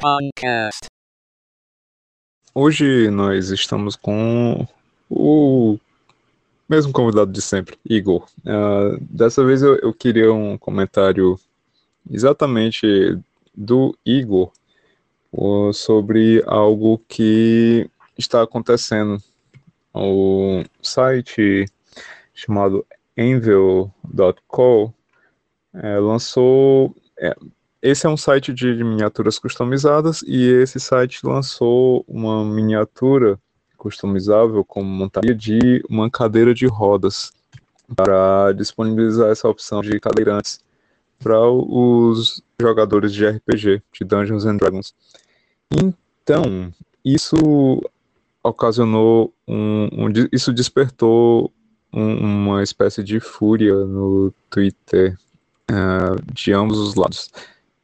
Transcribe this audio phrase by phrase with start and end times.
[0.00, 0.86] Podcast.
[2.54, 4.66] Hoje nós estamos com
[5.10, 5.78] o
[6.66, 8.26] mesmo convidado de sempre, Igor.
[8.38, 11.38] Uh, dessa vez eu, eu, queria um comentário
[12.10, 12.86] exatamente
[13.54, 14.50] do Igor
[15.32, 17.86] uh, sobre algo que
[18.16, 19.22] está acontecendo.
[19.92, 21.66] O site
[22.32, 24.94] chamado Envel.co
[25.74, 26.96] é, lançou.
[27.18, 27.36] É,
[27.82, 33.38] esse é um site de miniaturas customizadas e esse site lançou uma miniatura
[33.76, 37.32] customizável como montaria de uma cadeira de rodas
[37.96, 40.60] para disponibilizar essa opção de cadeirantes
[41.18, 44.94] para os jogadores de RPG, de Dungeons and Dragons.
[45.70, 46.72] Então,
[47.04, 47.36] isso
[48.42, 51.52] ocasionou um, um isso despertou
[51.92, 55.16] um, uma espécie de fúria no Twitter
[55.70, 57.30] uh, de ambos os lados.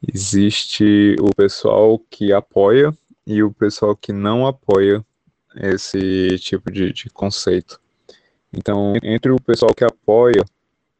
[0.05, 2.95] Existe o pessoal que apoia
[3.25, 5.03] e o pessoal que não apoia
[5.55, 7.79] esse tipo de, de conceito.
[8.53, 10.45] Então, entre o pessoal que apoia,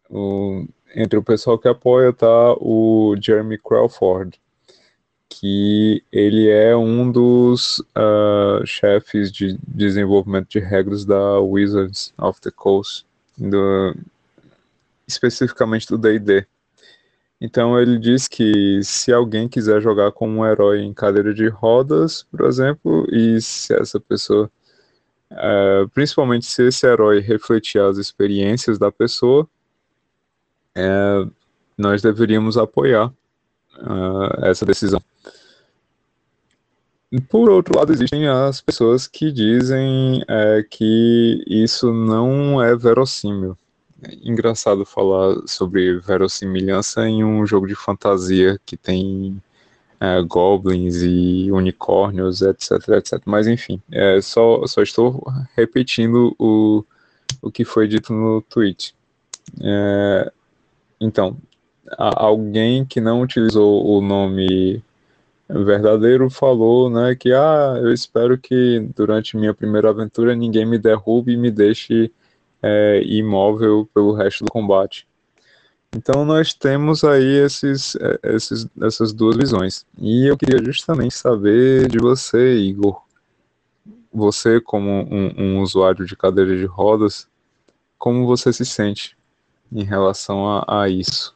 [0.09, 4.39] o, entre o pessoal que apoia tá o Jeremy Crawford,
[5.29, 12.51] que ele é um dos uh, chefes de desenvolvimento de regras da Wizards of the
[12.51, 13.05] Coast,
[13.37, 13.95] do,
[15.07, 16.45] especificamente do D&D.
[17.39, 22.23] Então ele diz que se alguém quiser jogar como um herói em cadeira de rodas,
[22.23, 24.49] por exemplo, e se essa pessoa,
[25.29, 29.47] é, principalmente se esse herói refletir as experiências da pessoa,
[30.75, 31.27] é,
[31.77, 33.07] nós deveríamos apoiar
[33.77, 35.01] uh, essa decisão.
[37.29, 43.55] Por outro lado, existem as pessoas que dizem é, que isso não é verossímil
[44.23, 49.41] engraçado falar sobre verossimilhança em um jogo de fantasia que tem
[49.99, 53.21] é, goblins e unicórnios, etc, etc.
[53.25, 55.23] Mas enfim, é, só, só estou
[55.55, 56.83] repetindo o,
[57.41, 58.95] o que foi dito no tweet.
[59.61, 60.31] É,
[60.99, 61.37] então,
[61.97, 64.83] alguém que não utilizou o nome
[65.49, 71.33] verdadeiro falou, né, que ah, eu espero que durante minha primeira aventura ninguém me derrube
[71.33, 72.11] e me deixe
[72.61, 75.07] é, imóvel pelo resto do combate.
[75.95, 79.85] Então nós temos aí esses, é, esses, essas duas visões.
[79.97, 83.01] E eu queria justamente saber de você, Igor.
[84.13, 87.27] Você, como um, um usuário de cadeira de rodas,
[87.97, 89.15] como você se sente
[89.71, 91.35] em relação a, a isso?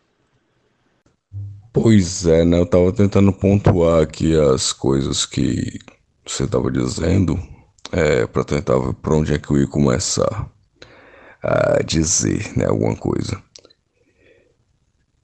[1.73, 2.59] Pois é, né?
[2.59, 5.79] Eu estava tentando pontuar aqui as coisas que
[6.25, 7.39] você estava dizendo,
[7.91, 10.49] é, para tentar ver por onde é que eu ia começar
[11.41, 13.41] a dizer né, alguma coisa.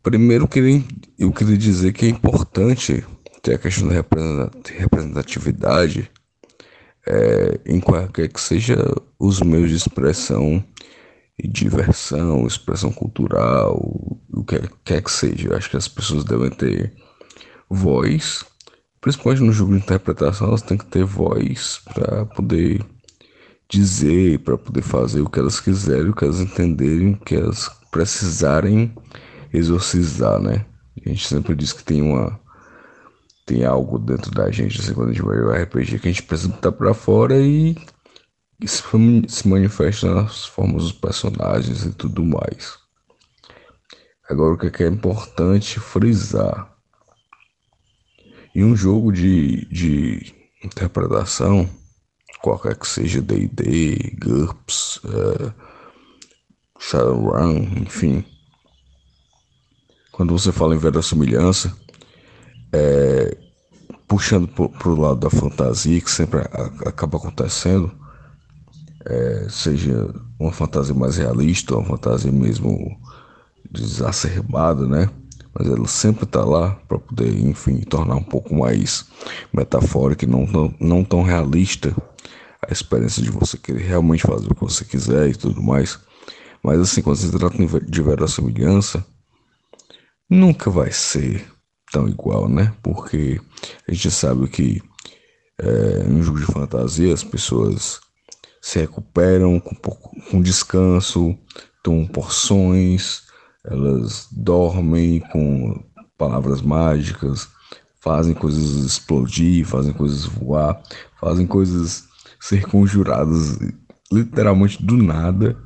[0.01, 0.83] Primeiro, eu queria,
[1.19, 3.03] eu queria dizer que é importante
[3.41, 6.09] ter a questão da representatividade
[7.05, 8.77] é, em qualquer que seja
[9.19, 10.63] os meios de expressão
[11.37, 13.77] e diversão, expressão cultural,
[14.33, 15.49] o que quer que seja.
[15.49, 16.93] Eu acho que as pessoas devem ter
[17.69, 18.43] voz,
[18.99, 22.83] principalmente no jogo de interpretação, elas têm que ter voz para poder
[23.69, 27.69] dizer, para poder fazer o que elas quiserem, o que elas entenderem, o que elas
[27.91, 28.93] precisarem
[29.53, 30.65] exorcizar, né?
[31.05, 32.39] A gente sempre diz que tem uma
[33.45, 36.23] tem algo dentro da gente, assim, quando a gente vai jogar RPG, que a gente
[36.23, 37.77] precisa botar pra fora e
[38.59, 38.83] isso
[39.29, 42.77] se manifesta nas formas dos personagens e tudo mais.
[44.29, 46.75] Agora, o que é, é importante frisar?
[48.53, 51.69] Em um jogo de, de interpretação,
[52.41, 55.53] qualquer que seja D&D, GURPS, uh,
[56.79, 58.23] Shadowrun, enfim.
[60.11, 61.75] Quando você fala em verossimilhança,
[62.73, 63.37] é,
[64.07, 67.91] puxando para o lado da fantasia, que sempre a, acaba acontecendo,
[69.05, 72.97] é, seja uma fantasia mais realista, uma fantasia mesmo
[73.71, 75.09] desacerbada, né?
[75.53, 79.05] Mas ela sempre está lá para poder, enfim, tornar um pouco mais
[79.51, 81.95] metafórica e não tão, não tão realista
[82.67, 85.99] a experiência de você querer realmente fazer o que você quiser e tudo mais.
[86.61, 89.05] Mas assim, quando se trata de verossimilhança,
[90.29, 91.45] nunca vai ser
[91.91, 92.73] tão igual, né?
[92.83, 93.39] Porque
[93.87, 94.81] a gente sabe que
[95.57, 98.01] é, no jogo de fantasia as pessoas
[98.61, 101.37] se recuperam com, com descanso,
[101.81, 103.21] tomam porções,
[103.63, 105.83] elas dormem com
[106.17, 107.47] palavras mágicas,
[108.01, 110.81] fazem coisas explodir, fazem coisas voar,
[111.19, 112.06] fazem coisas
[112.47, 113.59] ser conjuradas
[114.09, 115.57] literalmente do nada.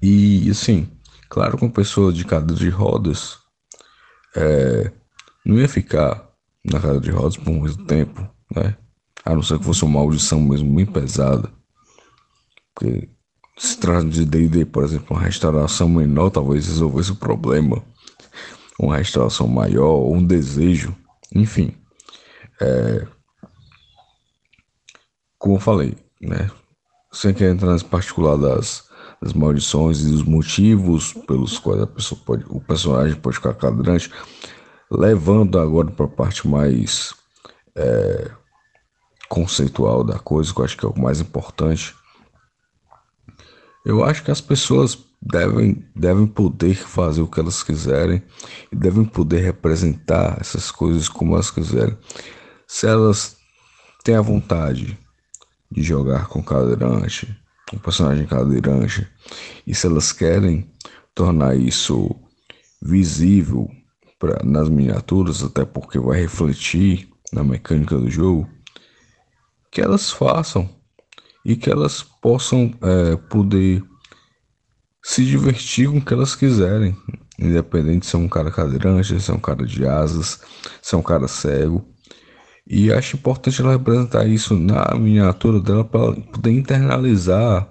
[0.00, 0.88] E assim,
[1.28, 3.36] claro, com pessoa de cadeira de rodas,
[4.36, 4.92] é,
[5.44, 6.30] não ia ficar
[6.64, 8.76] na cadeira de rodas por muito tempo, né?
[9.24, 11.50] A não ser que fosse uma audição mesmo bem pesada.
[12.72, 13.08] Porque
[13.56, 17.84] se trata de D&D, por exemplo, uma restauração menor talvez resolvesse o problema.
[18.78, 20.94] Uma restauração maior, um desejo,
[21.34, 21.74] enfim.
[22.60, 23.17] É...
[25.38, 26.50] Como eu falei, né?
[27.12, 28.88] Sem querer entrar nesse particular das,
[29.22, 34.12] das maldições e dos motivos pelos quais a pessoa pode, o personagem pode ficar cadrante,
[34.90, 37.14] levando agora para a parte mais
[37.76, 38.30] é,
[39.28, 41.94] conceitual da coisa, que eu acho que é o mais importante.
[43.86, 48.22] Eu acho que as pessoas devem, devem poder fazer o que elas quiserem
[48.70, 51.96] e devem poder representar essas coisas como elas quiserem.
[52.66, 53.36] Se elas
[54.04, 54.98] têm a vontade
[55.70, 57.36] de jogar com cadeirante,
[57.72, 59.06] um personagem cadeirante,
[59.66, 60.70] e se elas querem
[61.14, 62.14] tornar isso
[62.80, 63.68] visível
[64.18, 68.48] pra, nas miniaturas, até porque vai refletir na mecânica do jogo,
[69.70, 70.68] que elas façam
[71.44, 73.82] e que elas possam é, poder
[75.02, 76.96] se divertir com o que elas quiserem,
[77.38, 80.40] independente se é um cara cadeirante, se é um cara de asas,
[80.82, 81.86] se é um cara cego.
[82.70, 87.66] E acho importante ela representar isso na miniatura dela para poder internalizar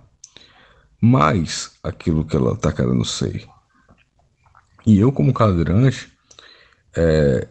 [0.99, 3.47] mais aquilo que ela está querendo ser.
[4.88, 6.11] E eu, como cadeirante,
[6.95, 7.47] é,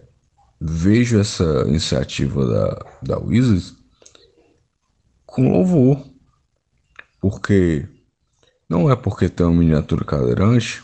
[0.60, 3.76] vejo essa iniciativa da, da Wizards
[5.24, 6.04] com louvor,
[7.20, 7.86] porque
[8.68, 10.82] não é porque tem uma miniatura cadeirante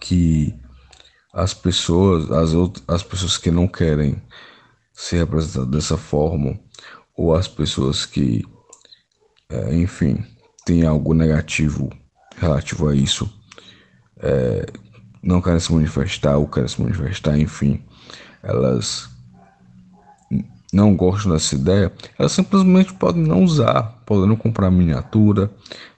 [0.00, 0.58] que
[1.32, 4.20] as pessoas, as, outras, as pessoas que não querem
[4.94, 6.58] ser representadas dessa forma,
[7.16, 8.44] ou as pessoas que,
[9.48, 10.24] é, enfim,
[10.64, 11.90] têm algo negativo
[12.36, 13.30] relativo a isso,
[14.18, 14.66] é,
[15.22, 17.82] não querem se manifestar ou querem se manifestar, enfim,
[18.42, 19.08] elas
[20.72, 25.50] não gostam dessa ideia, elas simplesmente podem não usar, podem não comprar miniatura,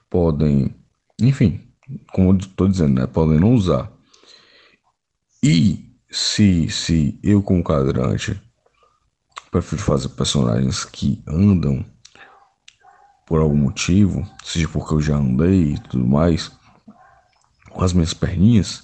[0.08, 0.74] podem,
[1.20, 1.60] enfim,
[2.12, 3.90] como eu estou dizendo, né, podem não usar.
[5.42, 8.40] E se, se eu como cadrante
[9.60, 11.84] prefiro fazer personagens que andam
[13.26, 16.52] por algum motivo, seja porque eu já andei e tudo mais,
[17.70, 18.82] com as minhas perninhas,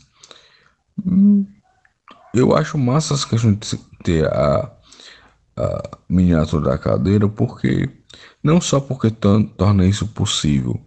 [1.05, 1.47] hum,
[2.35, 4.71] eu acho massa essa questão de ter a
[5.57, 7.89] a miniatura da cadeira, porque
[8.43, 10.81] não só porque torna isso possível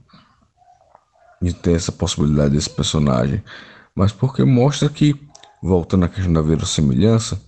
[1.42, 3.44] de ter essa possibilidade desse personagem,
[3.94, 5.16] mas porque mostra que,
[5.62, 7.40] voltando à questão da verossimilhança,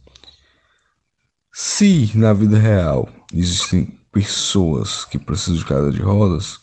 [1.60, 6.60] se na vida real existem pessoas que precisam de cadeira de rodas,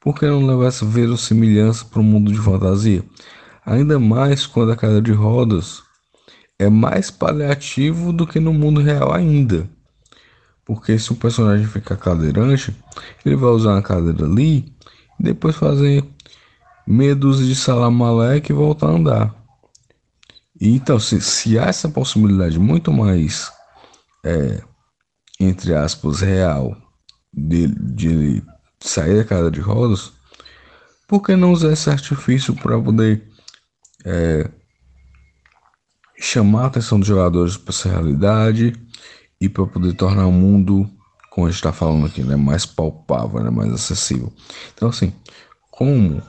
[0.00, 3.04] por que não levar essa verossimilhança para o mundo de fantasia?
[3.66, 5.82] Ainda mais quando a cadeira de rodas
[6.58, 9.68] é mais paliativo do que no mundo real ainda.
[10.64, 12.74] Porque se o personagem ficar cadeirante,
[13.26, 14.74] ele vai usar uma cadeira ali
[15.20, 16.02] e depois fazer
[16.86, 19.34] medos de salamaleque e voltar a andar.
[20.58, 23.52] Então, se, se há essa possibilidade muito mais,
[24.24, 24.62] é,
[25.38, 26.76] entre aspas, real
[27.32, 28.42] de,
[28.80, 30.12] sair da cadeira de rodas,
[31.06, 33.22] por que não usar esse artifício para poder
[34.04, 34.50] é,
[36.18, 38.72] chamar a atenção dos jogadores para essa realidade
[39.40, 40.88] e para poder tornar o mundo,
[41.30, 44.32] como a gente está falando aqui, né, mais palpável, né, mais acessível.
[44.74, 45.12] Então, assim,
[45.70, 46.22] como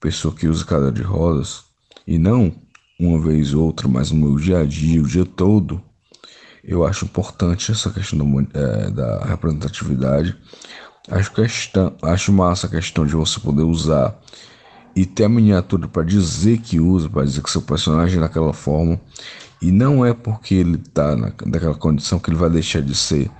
[0.00, 1.64] pessoa que usa cadeira de rodas
[2.06, 2.54] e não
[3.00, 5.82] uma vez ou outra, mas no meu dia a dia, o dia todo,
[6.66, 10.36] eu acho importante essa questão da, é, da representatividade.
[11.10, 14.18] Acho, questão, acho massa a questão de você poder usar
[14.96, 18.52] e ter a miniatura para dizer que usa, para dizer que seu personagem é daquela
[18.52, 18.98] forma.
[19.60, 23.30] E não é porque ele tá na, naquela condição que ele vai deixar de ser,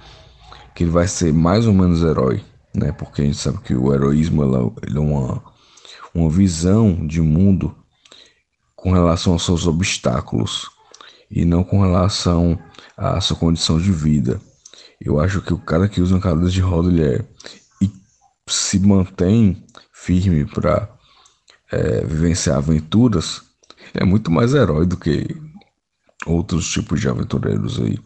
[0.75, 2.43] que ele vai ser mais ou menos herói,
[2.75, 2.93] né?
[2.93, 4.43] Porque a gente sabe que o heroísmo
[4.83, 5.43] ele é uma,
[6.15, 7.75] uma visão de mundo
[8.77, 10.74] com relação aos seus obstáculos
[11.35, 12.57] e não com relação
[12.97, 14.41] à sua condição de vida.
[15.01, 17.25] Eu acho que o cara que usa uma cadeira de roda ele é
[17.83, 17.91] e
[18.49, 20.89] se mantém firme para
[21.73, 23.43] é, vivenciar aventuras,
[23.93, 25.27] é muito mais herói do que
[26.25, 27.99] outros tipos de aventureiros aí.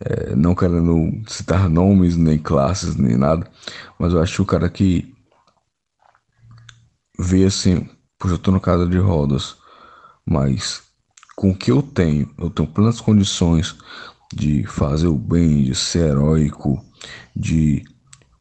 [0.00, 3.50] É, não querendo citar nomes, nem classes, nem nada,
[3.98, 5.12] mas eu acho que o cara que
[7.18, 9.56] vê assim, pois eu tô no casa de rodas,
[10.24, 10.87] mas
[11.38, 13.76] com o que eu tenho, eu tenho plenas condições
[14.34, 16.84] de fazer o bem, de ser heróico,
[17.34, 17.84] de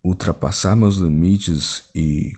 [0.04, 2.34] ultrapassar meus limites e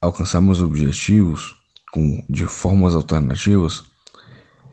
[0.00, 1.54] alcançar meus objetivos
[1.92, 3.84] com, de formas alternativas,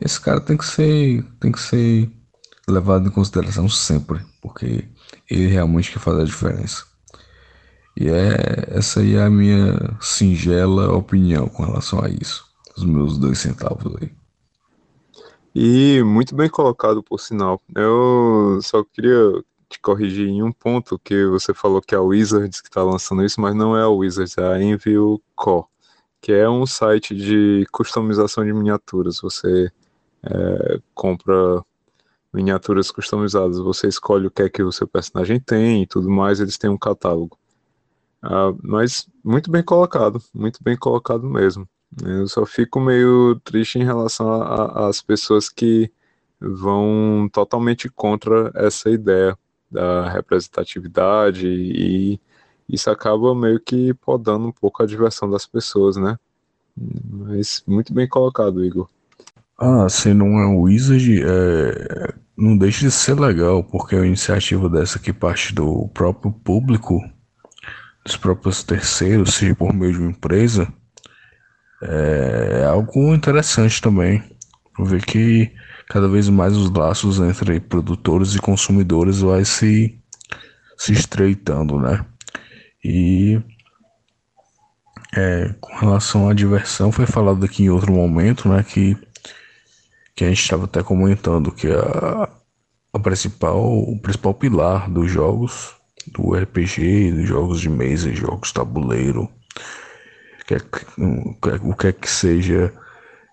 [0.00, 2.10] esse cara tem que ser, tem que ser
[2.66, 4.88] levado em consideração sempre, porque
[5.28, 6.82] ele realmente que faz a diferença.
[7.94, 12.42] E é essa aí é a minha singela opinião com relação a isso.
[12.74, 14.10] Os meus dois centavos aí.
[15.58, 17.62] E muito bem colocado, por sinal.
[17.74, 22.60] Eu só queria te corrigir em um ponto que você falou que é a Wizards
[22.60, 25.64] que está lançando isso, mas não é a Wizards, é a Envio Core,
[26.20, 29.18] que é um site de customização de miniaturas.
[29.22, 29.72] Você
[30.24, 31.64] é, compra
[32.34, 36.38] miniaturas customizadas, você escolhe o que é que o seu personagem tem e tudo mais,
[36.38, 37.38] eles têm um catálogo.
[38.22, 41.66] Ah, mas muito bem colocado, muito bem colocado mesmo.
[42.02, 45.90] Eu só fico meio triste em relação às pessoas que
[46.40, 49.36] vão totalmente contra essa ideia
[49.70, 52.20] da representatividade e
[52.68, 56.18] isso acaba meio que podando um pouco a diversão das pessoas, né?
[56.76, 58.88] Mas muito bem colocado, Igor.
[59.58, 62.14] Ah, se não é um Wizard, é...
[62.36, 67.00] não deixa de ser legal, porque é uma iniciativa dessa que parte do próprio público,
[68.04, 70.70] dos próprios terceiros, seja por meio de uma empresa,
[71.82, 74.22] é algo interessante também.
[74.78, 75.52] Ver que
[75.88, 79.98] cada vez mais os laços entre produtores e consumidores vai se,
[80.76, 82.04] se estreitando, né?
[82.84, 83.40] E
[85.16, 88.62] é, com relação à diversão, foi falado aqui em outro momento, né?
[88.62, 88.96] Que,
[90.14, 92.28] que a gente estava até comentando que a,
[92.92, 95.74] a principal, o principal pilar dos jogos,
[96.06, 99.28] do RPG, dos jogos de mesa, jogos tabuleiro,
[100.46, 100.62] quer,
[101.62, 102.72] o que é que seja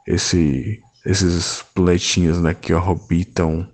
[0.07, 3.67] esse, esses planetinhas né, que orbitam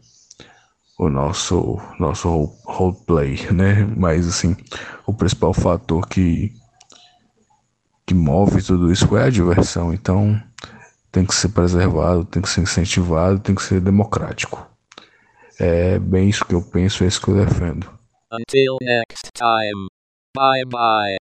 [0.98, 2.29] o nosso, nosso
[2.65, 3.86] roleplay, né?
[3.96, 4.55] Mas assim,
[5.05, 6.51] o principal fator que,
[8.05, 9.93] que move tudo isso é a diversão.
[9.93, 10.41] Então
[11.10, 14.67] tem que ser preservado, tem que ser incentivado, tem que ser democrático.
[15.58, 17.89] É bem isso que eu penso, é isso que eu defendo.
[18.31, 19.88] Until next time.
[20.36, 21.28] Bye bye.